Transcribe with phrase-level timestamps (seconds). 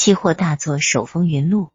[0.00, 1.72] 期货大作手风云录，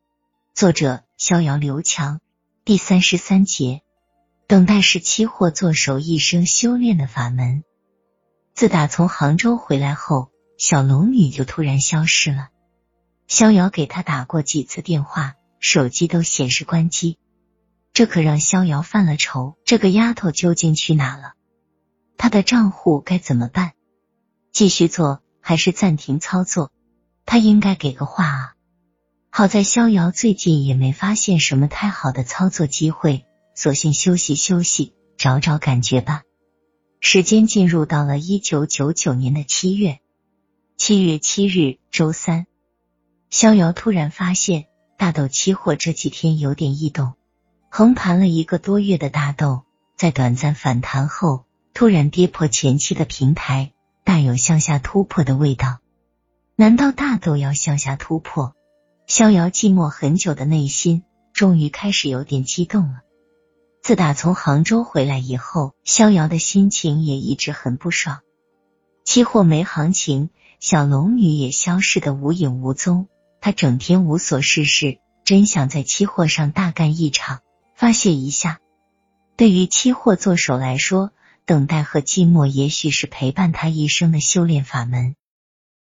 [0.54, 2.22] 作者逍遥刘强，
[2.64, 3.82] 第三十三节，
[4.48, 7.66] 等待是期货作手一生修炼的法门。
[8.54, 12.48] 自打从杭州回来后，小龙女就突然消失了。
[13.28, 17.18] 逍遥给她打过几次电话，手机都显示关机，
[17.92, 19.58] 这可让逍遥犯了愁。
[19.66, 21.34] 这个丫头究竟去哪了？
[22.16, 23.74] 她的账户该怎么办？
[24.54, 26.72] 继续做还是暂停操作？
[27.26, 28.54] 他应该给个话啊！
[29.30, 36.22] 好在逍遥最近也没发现什么太好的操作机会，索性休息休息，找找感觉吧。
[37.00, 40.00] 时间进入到了一九九九年的七月，
[40.78, 42.46] 七月七日周三，
[43.30, 47.14] 逍遥突然发现大豆期货这几天有点异动，
[47.70, 49.64] 横盘了一个多月的大豆，
[49.98, 55.80] 在短暂反弹后突然跌破前期的平台，大有向下突破的味道。
[56.56, 58.54] 难道大豆要向下突破？
[59.08, 61.04] 逍遥寂寞很久的内心
[61.34, 63.02] 终于开始有点激动了。
[63.82, 68.20] 自打从杭州回来以后，逍遥的心情也一直很不爽。
[69.04, 70.30] 期货没行情，
[70.60, 73.08] 小龙女也消失的无影无踪。
[73.42, 77.40] 他整天无所事事，真想在期货上大干一场，
[77.74, 78.60] 发泄一下。
[79.36, 81.10] 对于期货做手来说，
[81.48, 85.16] 等待和寂寞也许是陪伴他一生的修炼法门。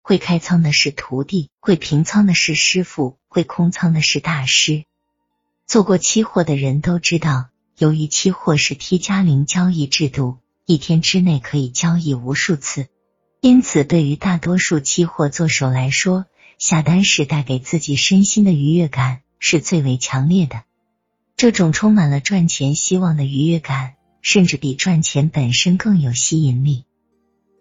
[0.05, 4.83] 会开仓的是徒弟，会平仓的是师傅，会空仓的是大师。
[5.65, 12.87] 做过期货的人都知道，由于期货是 T 加零交易制度，一天之内可以交易无数次，
[13.39, 16.25] 因此对于大多数期货做手来说，
[16.59, 20.63] 下单时带给自己身心的愉悦感是最为强烈的。
[21.37, 26.83] 这种充满了赚钱希望的愉悦感，甚至比赚钱本身更有吸引力。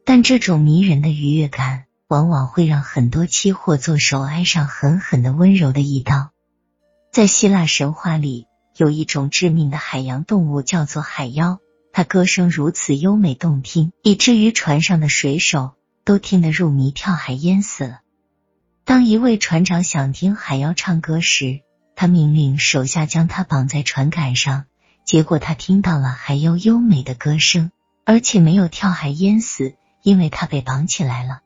[0.05, 1.85] 但这种迷人的愉悦感。
[2.13, 6.29] 往往会让很多期货做手挨上狠狠的温柔的一刀。
[7.11, 11.59] 在希腊神话里，有一种致命的海洋动物叫做海妖，
[11.91, 15.73] 它歌声如此优美动听，以至于船上的水手
[16.05, 18.01] 都听得入迷，跳海淹死了。
[18.85, 21.61] 当一位船长想听海妖唱歌时，
[21.97, 24.67] 他命令手下将他绑在船杆上，
[25.07, 27.71] 结果他听到了海妖优美的歌声，
[28.05, 31.41] 而且没有跳海淹死，因为他被绑起来了。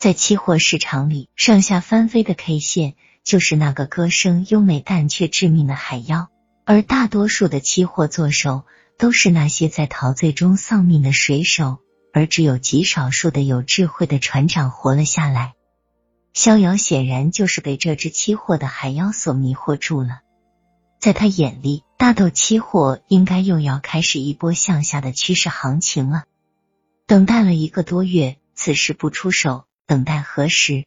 [0.00, 6.30] 在期货市场里，上下翻飞的 K 线就是那个歌声优美但却致命的海妖，
[6.64, 8.64] 而大多数的期货做手
[8.96, 11.80] 都是那些在陶醉中丧命的水手，
[12.14, 15.52] 而只有极少数的有智慧的船长活了下来。
[16.32, 20.20] 逍遥显然就是被这只期货的海妖所迷惑住了，
[20.98, 26.24] 在他眼里，大豆期货应该又要开始一波向下的趋势行情了。
[27.06, 29.66] 等待了一个多月，此时不出手。
[29.90, 30.84] 等待何时？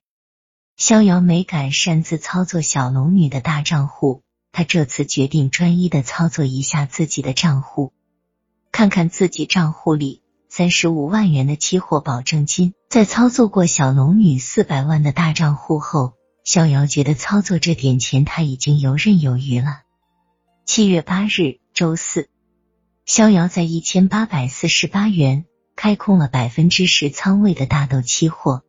[0.77, 4.21] 逍遥没敢擅自操作小龙女的大账户，
[4.53, 7.91] 他这次决定专一的操作一下自己的账户，
[8.71, 12.73] 看看自己账户里三十五万元的期货保证金。
[12.87, 16.13] 在操作过小龙女四百万的大账户后，
[16.45, 19.81] 逍遥觉得操作这点钱他已经游刃有余了。
[20.65, 22.29] 七月八日，周四，
[23.05, 25.43] 逍遥在一千八百四十八元
[25.75, 28.63] 开空了百分之十仓位的大豆期货。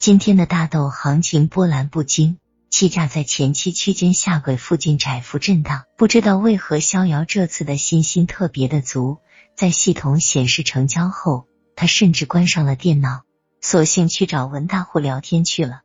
[0.00, 2.38] 今天的大豆行情波澜不惊，
[2.70, 5.84] 期价在前期区间下轨附近窄幅震荡。
[5.98, 9.18] 不知道为何逍遥这次的信心特别的足，
[9.54, 11.44] 在系统显示成交后，
[11.76, 13.24] 他甚至关上了电脑，
[13.60, 15.82] 索性去找文大户聊天去了。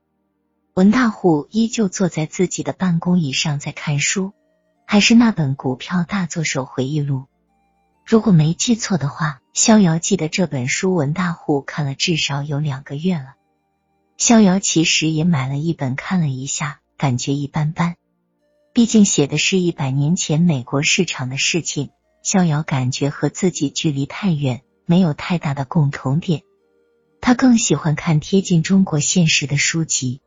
[0.76, 4.32] 文大户依旧坐在自己的办公椅上在看书，
[4.88, 7.18] 还是那本《股票大作手回忆录》。
[8.06, 13.34] 如果没记错的话，逍遥记得这本书文大户看了至少有两个月了。
[14.18, 17.96] 逍遥其实也买了一本，看了一下，感觉一般般。
[18.74, 21.90] 毕竟写的是一百年前美国市场的事情，
[22.24, 26.44] 逍遥感觉和自己距离太远，没有太大的共同点。
[27.20, 30.22] 他更喜欢看贴近中国现实的书籍。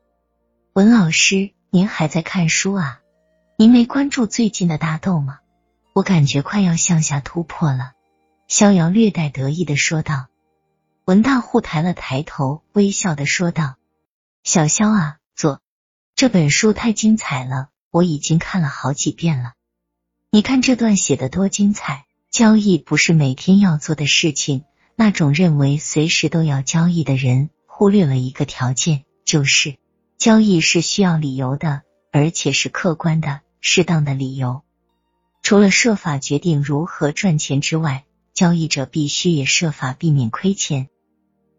[0.74, 3.00] 文老师，您还在看书啊？
[3.56, 5.38] 您没关注最近的大豆吗？
[5.94, 7.92] 我感觉快要向下突破了。
[8.48, 10.26] 逍遥略带得意的说道。
[11.06, 13.76] 文大户抬了抬头，微笑的说道。
[14.44, 15.60] 小肖啊，坐。
[16.14, 19.52] 这本书太精彩了，我已经看了好几遍了。
[20.30, 22.06] 你看这段写的多精彩！
[22.30, 24.64] 交易不是每天要做的事情，
[24.96, 29.76] 那种认为随时都要交易的人，忽略了一个条件，就是
[30.18, 31.82] 交易是需要理由的，
[32.12, 34.62] 而且是客观的、适当的理由。
[35.42, 40.88] 除了设法决定如何赚钱之外，交易者必须也设法避免亏钱。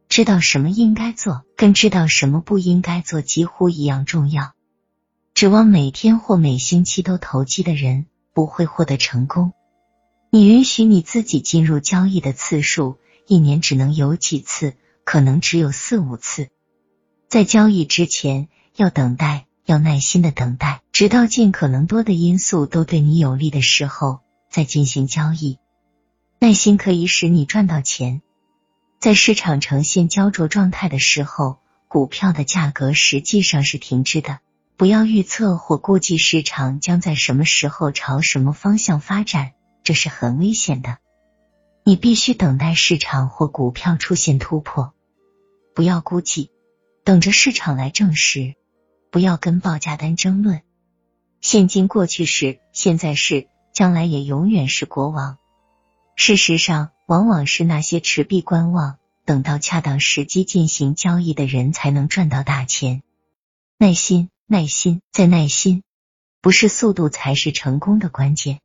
[0.10, 4.54] 知道什么应该做，跟知道什么不应该做几乎一样重要。
[5.36, 9.54] 指望每天或每星期都投机的人，不会获得成功。
[10.32, 12.98] 你允许你自己进入交易的次数，
[13.28, 14.74] 一年只能有几次，
[15.06, 16.50] 可能只有四五次。
[17.30, 25.60] 在交易之前，要等待，要耐心的等待，直到尽可能多的因素都对你有利的时候，再进行交易。
[26.40, 28.24] 耐心可以使你赚到钱。
[29.00, 34.40] 在市场呈现焦灼状态的时候，股票的价格实际上是停滞的。
[34.75, 39.54] 不要预测或估计市场将在什么时候朝什么方向发展，
[39.84, 40.98] 这是很危险的。
[41.86, 44.94] 你必须等待市场或股票出现突破。
[45.74, 46.51] 不要估计，
[47.06, 48.56] 等着市场来证实。
[49.12, 50.62] 不要跟报价单争论。
[51.40, 55.38] 现今过去式，现在是，将来也永远是国王。
[56.16, 63.02] 事实上，往往是那些持币观望，等到恰当时机进行交易的人才能赚到大钱。
[63.80, 64.30] 耐心。
[64.52, 65.84] 耐心，再耐心，
[66.42, 68.60] 不是速度才是成功的关键。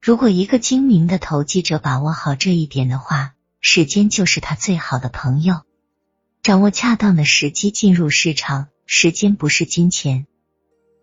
[0.00, 5.62] 如果一个精明的投机者把握好这一点的话，时间就是他最好的朋友。
[6.42, 10.26] 掌握恰当的时机进入市场，时间不是金钱，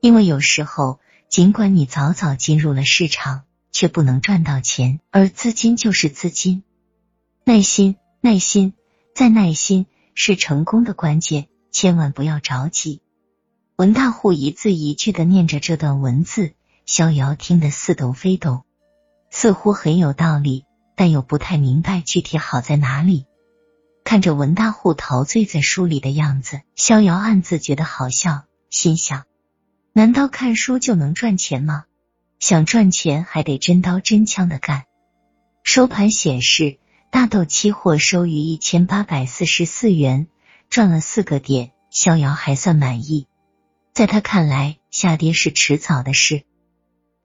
[0.01, 0.99] 因为有时候，
[1.29, 3.43] 尽管你早早进入了市场，
[3.79, 6.63] 却不能赚到钱，而资金就是资金。
[7.45, 8.73] 耐心，耐心，
[9.15, 9.85] 再耐心，
[10.15, 12.99] 是成功的关键，千万不要着急。
[13.77, 16.55] 文大户一字一句的念着这段文字，
[16.85, 18.65] 逍遥听得似懂非懂，
[19.31, 20.65] 似乎很有道理，
[20.97, 23.27] 但又不太明白具体好在哪里。
[24.03, 29.23] 看着文大户陶醉在书里的样子，逍遥暗自觉得好笑，心想：
[29.93, 31.85] 难道看书就能赚钱吗？
[32.39, 34.85] 想赚钱还得真刀真枪的干。
[35.63, 36.79] 收盘显示，
[37.11, 40.27] 大豆期货收于一千八百四十四元，
[40.69, 43.27] 赚了四个点，逍遥还算满意。
[43.93, 46.43] 在他看来，下跌是迟早的事。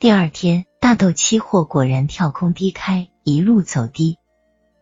[0.00, 4.18] 第二天，大豆期货果然跳空低开，一路走低。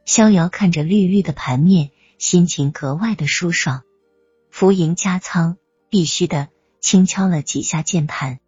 [0.07, 3.83] 逍遥看着绿绿的盘面，心情格外的舒爽。
[4.51, 5.59] 浮盈加仓，
[5.91, 6.49] 必须的，
[6.81, 8.41] 轻敲了几下键盘。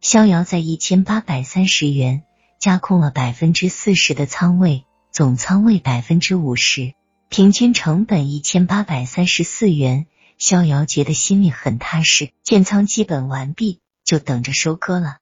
[0.00, 2.22] 逍遥在一千八百三十元
[2.58, 6.94] 加空了百分之四十的仓位，总仓位百分之五十，
[7.28, 10.06] 平均成本一千八百三十四元。
[10.38, 15.16] 逍遥觉得心里很踏实，建仓基本完毕，就等着收割了。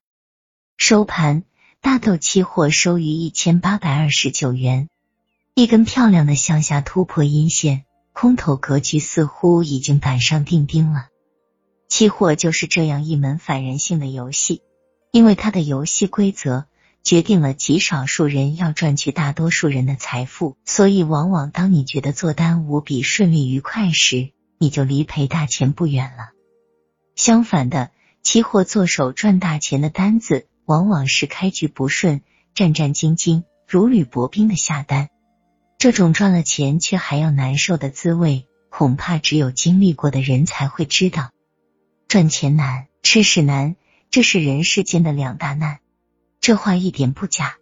[0.77, 1.45] 收盘，
[1.81, 4.89] 大豆期货收于一千八百二十九元，
[5.55, 11.07] 一根漂亮的向下突破阴线，空头格局似乎已经板上钉钉了。
[11.89, 14.63] 期货就是这样一门反人性的游戏，
[15.13, 16.67] 因为它的游戏规则
[17.03, 26.31] 决定了极少数人要赚取大多数人的财富，所以往往当你觉得做单无比顺利愉快时，你就离赔大钱不远了。
[27.15, 27.91] 相反的，
[28.23, 32.23] 期货做手赚大钱的单子，往往是开局不顺，
[32.55, 35.11] 战战兢兢、如履薄冰的下单。
[35.79, 41.31] 这种赚了钱却还要难受的滋味，恐怕只有经历过的人才会知道。
[42.15, 43.75] 赚钱难，吃屎难，
[44.09, 45.81] 这是人世间的两大难。
[46.41, 47.57] 这话一点不假。